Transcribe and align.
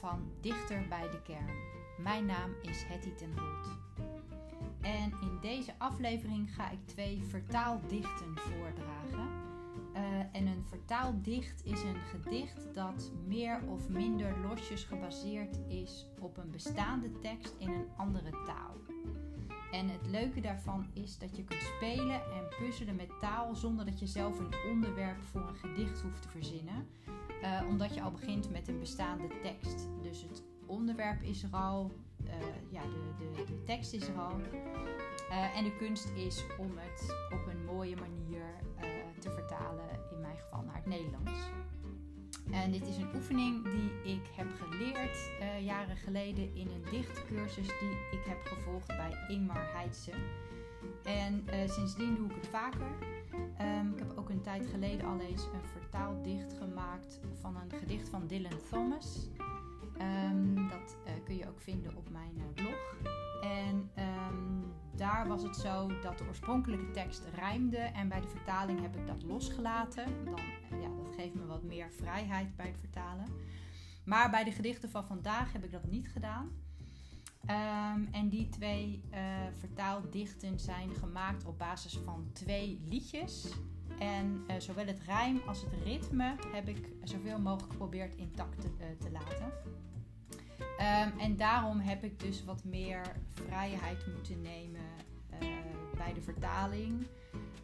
van 0.00 0.30
Dichter 0.40 0.88
bij 0.88 1.10
de 1.10 1.22
Kern. 1.22 1.56
Mijn 1.98 2.26
naam 2.26 2.50
is 2.62 2.82
Hetty 2.82 3.10
ten 3.10 3.38
Holt. 3.38 3.78
En 4.80 5.12
in 5.20 5.38
deze 5.40 5.72
aflevering 5.78 6.54
ga 6.54 6.70
ik 6.70 6.86
twee 6.86 7.22
vertaaldichten 7.28 8.36
voordragen. 8.36 9.28
Uh, 9.94 10.18
en 10.32 10.46
een 10.46 10.64
vertaaldicht 10.68 11.64
is 11.64 11.82
een 11.82 12.00
gedicht 12.10 12.74
dat 12.74 13.12
meer 13.26 13.60
of 13.68 13.88
minder 13.88 14.38
losjes 14.38 14.84
gebaseerd 14.84 15.58
is 15.68 16.06
op 16.18 16.36
een 16.36 16.50
bestaande 16.50 17.18
tekst 17.18 17.54
in 17.58 17.70
een 17.70 17.88
andere 17.96 18.30
taal. 18.30 18.76
En 19.70 19.88
het 19.88 20.06
leuke 20.06 20.40
daarvan 20.40 20.86
is 20.92 21.18
dat 21.18 21.36
je 21.36 21.44
kunt 21.44 21.62
spelen 21.62 22.20
en 22.20 22.48
puzzelen 22.58 22.96
met 22.96 23.20
taal 23.20 23.54
zonder 23.54 23.84
dat 23.84 23.98
je 23.98 24.06
zelf 24.06 24.38
een 24.38 24.54
onderwerp 24.70 25.22
voor 25.22 25.40
een 25.40 25.54
gedicht 25.54 26.00
hoeft 26.00 26.22
te 26.22 26.28
verzinnen. 26.28 26.88
Uh, 27.42 27.62
omdat 27.68 27.94
je 27.94 28.02
al 28.02 28.10
begint 28.10 28.50
met 28.50 28.68
een 28.68 28.78
bestaande 28.78 29.28
tekst. 29.42 29.88
Dus 30.02 30.22
het 30.22 30.42
onderwerp 30.66 31.22
is 31.22 31.42
er 31.42 31.50
al, 31.50 31.92
uh, 32.24 32.30
ja, 32.70 32.82
de, 32.82 33.24
de, 33.34 33.44
de, 33.44 33.62
tekst 33.64 33.92
is 33.92 34.08
er 34.08 34.18
al. 34.18 34.36
Uh, 35.30 35.56
en 35.56 35.64
de 35.64 35.76
kunst 35.76 36.10
is 36.14 36.44
om 36.58 36.70
het 36.76 37.16
op 37.32 37.46
een 37.46 37.64
mooie 37.64 37.96
manier 37.96 38.42
te 39.18 39.30
vertalen, 39.30 39.84
in 40.12 40.20
mijn 40.20 40.36
geval 40.36 40.62
naar 40.62 40.74
het 40.74 40.86
Nederlands. 40.86 41.50
En 42.50 42.72
dit 42.72 42.86
is 42.86 42.96
een 42.96 43.14
oefening 43.14 43.64
die 43.64 44.14
ik 44.14 44.26
heb 44.36 44.46
geleerd 44.60 45.30
jaren 45.64 45.96
geleden 45.96 46.54
in 46.54 46.68
een 46.68 46.84
dichtcursus 46.90 47.66
die 47.66 48.18
ik 48.18 48.24
heb 48.26 48.38
gevolgd 48.44 48.86
bij 48.86 49.12
Ingmar 49.28 49.72
Heidse. 49.72 50.12
En 51.04 51.44
uh, 51.46 51.68
sindsdien 51.68 52.14
doe 52.14 52.26
ik 52.26 52.34
het 52.34 52.48
vaker. 52.48 52.86
Um, 53.60 53.92
ik 53.92 53.98
heb 53.98 54.12
ook 54.16 54.28
een 54.28 54.42
tijd 54.42 54.66
geleden 54.66 55.06
al 55.06 55.20
eens 55.20 55.44
een 55.44 55.68
vertaaldicht 55.80 56.52
gemaakt 56.52 57.20
van 57.40 57.56
een 57.56 57.78
gedicht 57.78 58.08
van 58.08 58.26
Dylan 58.26 58.62
Thomas. 58.70 59.30
Um, 60.00 60.68
dat 60.68 60.98
uh, 61.06 61.12
kun 61.24 61.36
je 61.36 61.48
ook 61.48 61.60
vinden 61.60 61.96
op 61.96 62.10
mijn 62.10 62.42
blog. 62.54 62.96
En 63.42 63.90
um, 64.28 64.72
daar 64.96 65.28
was 65.28 65.42
het 65.42 65.56
zo 65.56 66.00
dat 66.00 66.18
de 66.18 66.24
oorspronkelijke 66.28 66.90
tekst 66.90 67.28
rijmde 67.34 67.76
en 67.76 68.08
bij 68.08 68.20
de 68.20 68.28
vertaling 68.28 68.80
heb 68.80 68.96
ik 68.96 69.06
dat 69.06 69.22
losgelaten. 69.22 70.24
Dan, 70.24 70.40
ja, 70.80 70.88
dat 70.88 71.14
geeft 71.16 71.34
me 71.34 71.46
wat 71.46 71.62
meer 71.62 71.90
vrijheid 71.90 72.56
bij 72.56 72.66
het 72.66 72.78
vertalen. 72.78 73.26
Maar 74.04 74.30
bij 74.30 74.44
de 74.44 74.52
gedichten 74.52 74.90
van 74.90 75.06
vandaag 75.06 75.52
heb 75.52 75.64
ik 75.64 75.72
dat 75.72 75.86
niet 75.86 76.08
gedaan. 76.08 76.50
Um, 77.48 78.08
en 78.12 78.28
die 78.28 78.48
twee 78.48 79.02
uh, 79.14 79.18
vertaaldichten 79.58 80.58
zijn 80.58 80.94
gemaakt 80.94 81.44
op 81.44 81.58
basis 81.58 81.98
van 82.04 82.30
twee 82.32 82.80
liedjes. 82.84 83.48
En 83.98 84.44
uh, 84.48 84.54
zowel 84.58 84.86
het 84.86 85.00
rijm 85.06 85.40
als 85.46 85.60
het 85.60 85.72
ritme 85.84 86.36
heb 86.52 86.68
ik 86.68 86.88
zoveel 87.04 87.40
mogelijk 87.40 87.72
geprobeerd 87.72 88.14
intact 88.14 88.60
te, 88.60 88.68
uh, 88.80 88.86
te 88.98 89.10
laten. 89.10 89.52
Um, 90.60 91.18
en 91.18 91.36
daarom 91.36 91.78
heb 91.78 92.04
ik 92.04 92.20
dus 92.20 92.44
wat 92.44 92.64
meer 92.64 93.16
vrijheid 93.28 94.06
moeten 94.14 94.40
nemen 94.40 94.80
bij 95.96 96.12
de 96.12 96.22
vertaling. 96.22 97.06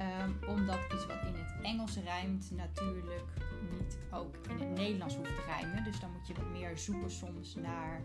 Um, 0.00 0.48
omdat 0.48 0.78
iets 0.94 1.06
wat 1.06 1.22
in 1.26 1.34
het 1.34 1.62
Engels 1.62 1.96
rijmt 1.96 2.50
natuurlijk 2.50 3.24
niet 3.70 3.98
ook 4.10 4.36
in 4.48 4.58
het 4.58 4.76
Nederlands 4.76 5.16
hoeft 5.16 5.34
te 5.34 5.42
rijmen. 5.46 5.84
Dus 5.84 6.00
dan 6.00 6.10
moet 6.12 6.26
je 6.26 6.34
wat 6.34 6.50
meer 6.50 6.78
zoeken 6.78 7.10
soms 7.10 7.54
naar 7.54 8.02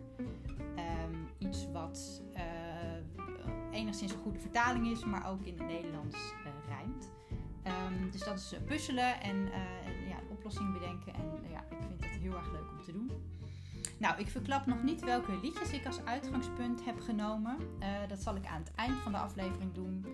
um, 0.78 1.28
iets 1.38 1.72
wat 1.72 2.22
uh, 2.36 2.44
enigszins 3.72 4.12
een 4.12 4.20
goede 4.20 4.40
vertaling 4.40 4.88
is, 4.88 5.06
maar 5.06 5.30
ook 5.30 5.46
in 5.46 5.58
het 5.58 5.68
Nederlands 5.68 6.16
uh, 6.16 6.52
rijmt. 6.68 7.12
dus 8.12 8.24
dat 8.24 8.38
is 8.38 8.56
puzzelen 8.66 9.22
en 9.22 9.50
ja, 10.08 10.20
oplossingen 10.32 10.74
bedenken. 10.74 11.14
En 11.14 11.50
ja, 11.50 11.64
ik 11.70 11.78
vind 11.88 12.04
het 12.04 12.22
heel 12.22 12.36
erg 12.36 12.52
leuk 12.52 12.70
om 12.72 12.84
te 12.84 12.92
doen. 12.92 13.12
Nou, 13.98 14.20
ik 14.20 14.28
verklap 14.28 14.66
nog 14.66 14.84
niet 14.84 15.04
welke 15.04 15.40
liedjes 15.42 15.72
ik 15.72 15.86
als 15.86 16.06
uitgangspunt 16.06 16.86
heb 16.86 17.00
genomen. 17.00 17.58
Uh, 17.80 17.88
dat 18.08 18.20
zal 18.20 18.36
ik 18.36 18.46
aan 18.46 18.60
het 18.60 18.72
eind 18.76 18.98
van 18.98 19.12
de 19.12 19.18
aflevering 19.18 19.74
doen. 19.74 20.06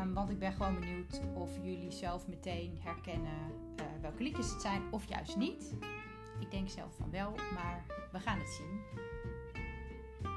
Um, 0.00 0.14
want 0.14 0.30
ik 0.30 0.38
ben 0.38 0.52
gewoon 0.52 0.80
benieuwd 0.80 1.20
of 1.34 1.56
jullie 1.62 1.90
zelf 1.90 2.26
meteen 2.28 2.78
herkennen 2.82 3.52
uh, 3.76 3.84
welke 4.00 4.22
liedjes 4.22 4.50
het 4.50 4.60
zijn 4.60 4.82
of 4.90 5.04
juist 5.08 5.36
niet. 5.36 5.74
Ik 6.40 6.50
denk 6.50 6.68
zelf 6.68 6.96
van 6.96 7.10
wel, 7.10 7.34
maar 7.54 7.84
we 8.12 8.20
gaan 8.20 8.38
het 8.38 8.48
zien. 8.48 8.80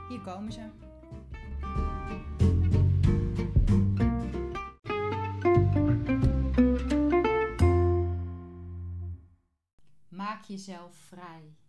Hier 0.09 0.21
komen 0.21 0.51
ze. 0.51 0.61
Maak 10.09 10.43
jezelf 10.43 10.95
vrij. 10.95 11.62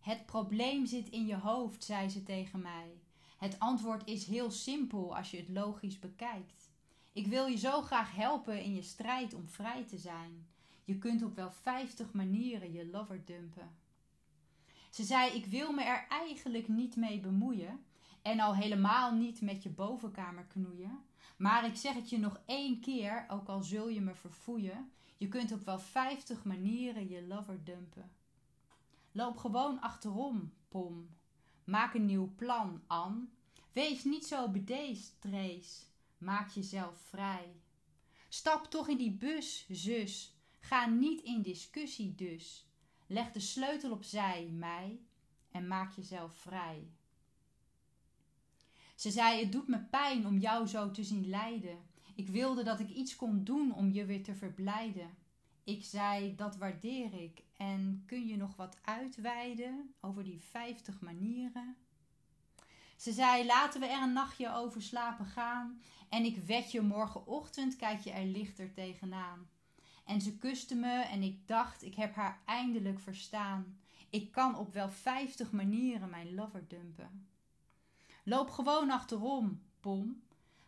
Het 0.00 0.26
probleem 0.26 0.86
zit 0.86 1.08
in 1.08 1.26
je 1.26 1.36
hoofd, 1.36 1.84
zei 1.84 2.08
ze 2.08 2.22
tegen 2.22 2.60
mij. 2.60 3.00
Het 3.38 3.58
antwoord 3.58 4.06
is 4.06 4.26
heel 4.26 4.50
simpel 4.50 5.16
als 5.16 5.30
je 5.30 5.36
het 5.36 5.48
logisch 5.48 5.98
bekijkt. 5.98 6.70
Ik 7.12 7.26
wil 7.26 7.46
je 7.46 7.56
zo 7.56 7.82
graag 7.82 8.14
helpen 8.14 8.62
in 8.62 8.74
je 8.74 8.82
strijd 8.82 9.34
om 9.34 9.48
vrij 9.48 9.84
te 9.84 9.98
zijn. 9.98 10.46
Je 10.84 10.98
kunt 10.98 11.22
op 11.22 11.36
wel 11.36 11.50
vijftig 11.50 12.12
manieren 12.12 12.72
je 12.72 12.86
lover 12.86 13.24
dumpen. 13.24 13.70
Ze 14.90 15.04
zei: 15.04 15.32
Ik 15.32 15.46
wil 15.46 15.72
me 15.72 15.82
er 15.82 16.06
eigenlijk 16.08 16.68
niet 16.68 16.96
mee 16.96 17.20
bemoeien. 17.20 17.84
En 18.22 18.40
al 18.40 18.54
helemaal 18.54 19.14
niet 19.14 19.40
met 19.40 19.62
je 19.62 19.68
bovenkamer 19.68 20.44
knoeien. 20.44 21.04
Maar 21.36 21.64
ik 21.66 21.76
zeg 21.76 21.94
het 21.94 22.10
je 22.10 22.18
nog 22.18 22.40
één 22.46 22.80
keer, 22.80 23.24
ook 23.28 23.48
al 23.48 23.62
zul 23.62 23.88
je 23.88 24.00
me 24.00 24.14
verfoeien. 24.14 24.90
Je 25.16 25.28
kunt 25.28 25.52
op 25.52 25.64
wel 25.64 25.78
vijftig 25.78 26.44
manieren 26.44 27.08
je 27.08 27.26
lover 27.26 27.64
dumpen. 27.64 28.10
Loop 29.12 29.36
gewoon 29.36 29.80
achterom, 29.80 30.52
Pom. 30.68 31.08
Maak 31.64 31.94
een 31.94 32.06
nieuw 32.06 32.32
plan, 32.36 32.82
An. 32.86 33.30
Wees 33.72 34.04
niet 34.04 34.26
zo 34.26 34.48
bedeesd, 34.48 35.20
Trace. 35.20 35.84
Maak 36.18 36.50
jezelf 36.50 37.00
vrij. 37.00 37.60
Stap 38.28 38.66
toch 38.66 38.88
in 38.88 38.96
die 38.96 39.12
bus, 39.12 39.66
zus. 39.68 40.34
Ga 40.60 40.86
niet 40.86 41.20
in 41.20 41.42
discussie 41.42 42.14
dus. 42.14 42.68
Leg 43.06 43.32
de 43.32 43.40
sleutel 43.40 43.90
opzij, 43.90 44.48
mij, 44.52 45.00
en 45.50 45.66
maak 45.66 45.92
jezelf 45.92 46.36
vrij. 46.36 46.90
Ze 48.94 49.10
zei: 49.10 49.40
Het 49.40 49.52
doet 49.52 49.68
me 49.68 49.78
pijn 49.78 50.26
om 50.26 50.38
jou 50.38 50.66
zo 50.66 50.90
te 50.90 51.04
zien 51.04 51.28
lijden. 51.28 51.78
Ik 52.14 52.28
wilde 52.28 52.62
dat 52.62 52.80
ik 52.80 52.90
iets 52.90 53.16
kon 53.16 53.44
doen 53.44 53.74
om 53.74 53.92
je 53.92 54.04
weer 54.04 54.22
te 54.22 54.34
verblijden. 54.34 55.10
Ik 55.64 55.84
zei: 55.84 56.34
Dat 56.34 56.56
waardeer 56.56 57.14
ik 57.14 57.42
en 57.56 58.02
kun 58.06 58.26
je 58.26 58.36
nog 58.36 58.56
wat 58.56 58.76
uitweiden 58.82 59.94
over 60.00 60.24
die 60.24 60.40
50 60.40 61.00
manieren? 61.00 61.76
Ze 62.96 63.12
zei: 63.12 63.46
Laten 63.46 63.80
we 63.80 63.86
er 63.86 64.02
een 64.02 64.12
nachtje 64.12 64.54
over 64.54 64.82
slapen 64.82 65.26
gaan. 65.26 65.80
En 66.08 66.24
ik 66.24 66.36
wed 66.36 66.72
je, 66.72 66.80
morgenochtend 66.80 67.76
kijk 67.76 68.00
je 68.00 68.10
er 68.10 68.24
lichter 68.24 68.72
tegenaan. 68.72 69.48
En 70.04 70.20
ze 70.20 70.36
kuste 70.36 70.74
me 70.74 71.00
en 71.00 71.22
ik 71.22 71.48
dacht: 71.48 71.82
Ik 71.82 71.94
heb 71.94 72.14
haar 72.14 72.40
eindelijk 72.44 73.00
verstaan. 73.00 73.78
Ik 74.10 74.32
kan 74.32 74.56
op 74.56 74.72
wel 74.72 74.90
50 74.90 75.52
manieren 75.52 76.10
mijn 76.10 76.34
lover 76.34 76.68
dumpen. 76.68 77.28
Loop 78.24 78.50
gewoon 78.50 78.90
achterom, 78.90 79.62
Pom. 79.80 80.22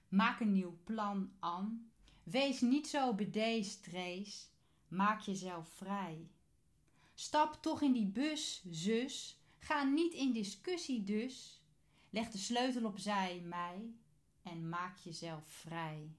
Maak 0.08 0.40
een 0.40 0.52
nieuw 0.52 0.78
plan, 0.84 1.32
An. 1.38 1.90
Wees 2.22 2.60
niet 2.60 2.88
zo 2.88 3.14
bedeesd, 3.14 3.82
Trace. 3.82 4.50
Maak 4.92 5.20
jezelf 5.20 5.68
vrij. 5.68 6.30
Stap 7.14 7.62
toch 7.62 7.82
in 7.82 7.92
die 7.92 8.06
bus, 8.06 8.64
zus. 8.70 9.40
Ga 9.58 9.82
niet 9.82 10.12
in 10.12 10.32
discussie 10.32 11.04
dus. 11.04 11.62
Leg 12.10 12.28
de 12.30 12.38
sleutel 12.38 12.84
opzij, 12.84 13.40
mij, 13.40 13.94
en 14.42 14.68
maak 14.68 14.96
jezelf 14.96 15.46
vrij. 15.46 16.16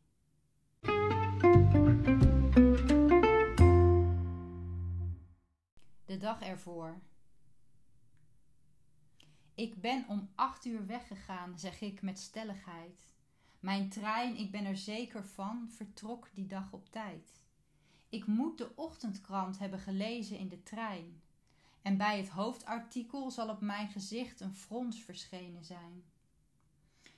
De 6.05 6.17
dag 6.17 6.41
ervoor. 6.41 7.01
Ik 9.53 9.81
ben 9.81 10.05
om 10.07 10.29
acht 10.35 10.65
uur 10.65 10.85
weggegaan, 10.85 11.59
zeg 11.59 11.81
ik 11.81 12.01
met 12.01 12.19
stelligheid. 12.19 13.15
Mijn 13.59 13.89
trein, 13.89 14.37
ik 14.37 14.51
ben 14.51 14.65
er 14.65 14.77
zeker 14.77 15.25
van, 15.25 15.69
vertrok 15.69 16.29
die 16.33 16.47
dag 16.47 16.71
op 16.71 16.89
tijd. 16.89 17.42
Ik 18.13 18.25
moet 18.25 18.57
de 18.57 18.75
ochtendkrant 18.75 19.59
hebben 19.59 19.79
gelezen 19.79 20.37
in 20.37 20.49
de 20.49 20.63
trein. 20.63 21.21
En 21.81 21.97
bij 21.97 22.17
het 22.17 22.29
hoofdartikel 22.29 23.31
zal 23.31 23.49
op 23.49 23.61
mijn 23.61 23.89
gezicht 23.89 24.39
een 24.39 24.53
frons 24.53 25.03
verschenen 25.03 25.63
zijn. 25.65 26.03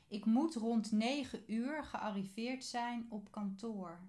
Ik 0.08 0.26
moet 0.26 0.56
rond 0.56 0.92
negen 0.92 1.52
uur 1.54 1.84
gearriveerd 1.84 2.66
zijn 2.66 3.06
op 3.10 3.32
kantoor, 3.32 4.00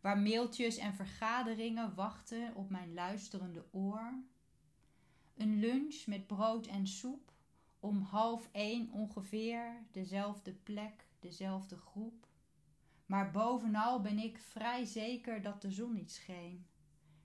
waar 0.00 0.18
mailtjes 0.18 0.76
en 0.76 0.94
vergaderingen 0.94 1.94
wachten 1.94 2.54
op 2.54 2.70
mijn 2.70 2.94
luisterende 2.94 3.64
oor. 3.70 4.14
Een 5.36 5.60
lunch 5.60 6.06
met 6.06 6.26
brood 6.26 6.66
en 6.66 6.86
soep, 6.86 7.32
om 7.80 8.00
half 8.00 8.48
één 8.52 8.90
ongeveer, 8.90 9.86
dezelfde 9.90 10.52
plek, 10.52 11.06
dezelfde 11.20 11.76
groep. 11.76 12.27
Maar 13.08 13.30
bovenal 13.30 14.00
ben 14.00 14.18
ik 14.18 14.38
vrij 14.38 14.84
zeker 14.84 15.42
dat 15.42 15.62
de 15.62 15.70
zon 15.70 15.92
niet 15.92 16.12
scheen, 16.12 16.66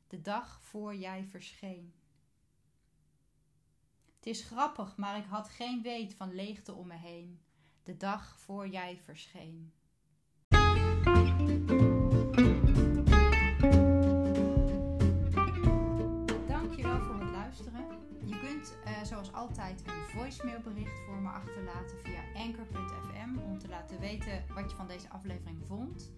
de 0.07 0.21
dag 0.21 0.62
voor 0.62 0.95
jij 0.95 1.25
verscheen. 1.25 1.94
Het 4.15 4.25
is 4.25 4.44
grappig, 4.44 4.97
maar 4.97 5.18
ik 5.18 5.25
had 5.25 5.50
geen 5.50 5.81
weet 5.81 6.13
van 6.13 6.35
leegte 6.35 6.74
om 6.74 6.88
me 6.88 6.95
heen. 6.95 7.41
De 7.83 7.97
dag 7.97 8.39
voor 8.39 8.68
jij 8.68 8.97
verscheen. 8.97 9.74
Kunt 18.63 18.77
uh, 18.86 19.04
zoals 19.04 19.33
altijd 19.33 19.83
een 19.86 20.19
voicemailbericht 20.19 21.00
voor 21.06 21.15
me 21.15 21.30
achterlaten 21.30 21.98
via 22.04 22.21
anchor.fm 22.36 23.39
om 23.45 23.60
te 23.60 23.68
laten 23.68 24.00
weten 24.00 24.44
wat 24.54 24.69
je 24.71 24.75
van 24.75 24.88
deze 24.88 25.10
aflevering 25.10 25.57
vond. 25.65 26.12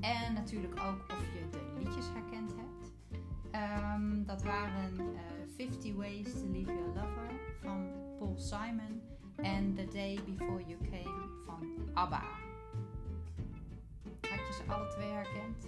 En 0.00 0.32
natuurlijk 0.32 0.80
ook 0.80 1.04
of 1.10 1.24
je 1.34 1.48
de 1.50 1.72
liedjes 1.78 2.06
herkend 2.12 2.54
hebt. 2.56 2.92
Um, 3.92 4.26
dat 4.26 4.42
waren 4.42 5.00
uh, 5.00 5.20
50 5.56 5.94
Ways 5.94 6.32
to 6.32 6.46
Leave 6.50 6.72
Your 6.72 6.86
Lover 6.86 7.30
van 7.62 7.90
Paul 8.18 8.38
Simon 8.38 9.02
en 9.36 9.74
The 9.74 9.88
Day 9.92 10.18
Before 10.26 10.64
You 10.66 10.78
Came 10.90 11.28
van 11.46 11.66
ABBA. 11.94 12.22
Had 14.20 14.46
je 14.46 14.52
ze 14.52 14.72
alle 14.72 14.88
twee 14.88 15.10
herkend? 15.10 15.66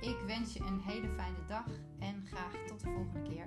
Ik 0.00 0.16
wens 0.26 0.52
je 0.52 0.60
een 0.60 0.80
hele 0.80 1.08
fijne 1.08 1.46
dag 1.46 1.66
en 1.98 2.26
graag 2.26 2.52
tot 2.66 2.80
de 2.80 2.90
volgende 2.90 3.28
keer. 3.28 3.46